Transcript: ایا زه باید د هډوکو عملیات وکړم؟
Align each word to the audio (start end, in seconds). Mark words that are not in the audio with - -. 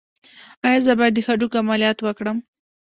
ایا 0.67 0.79
زه 0.85 0.93
باید 0.99 1.13
د 1.15 1.19
هډوکو 1.25 1.59
عملیات 1.63 1.97
وکړم؟ 2.01 2.37